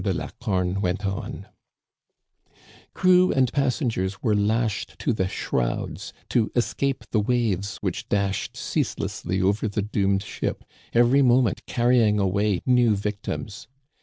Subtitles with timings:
[0.03, 1.45] de Lacome went on:
[2.95, 9.67] Crew and passengers were lashed to the shrouds, to escape the waves which dashed ceaselessly over
[9.67, 13.67] the doomed ship, every moment carrying away new victims.